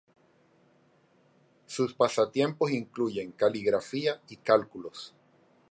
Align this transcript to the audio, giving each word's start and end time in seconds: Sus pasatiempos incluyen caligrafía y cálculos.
Sus 1.67 1.93
pasatiempos 1.93 2.71
incluyen 2.71 3.33
caligrafía 3.33 4.19
y 4.29 4.37
cálculos. 4.37 5.13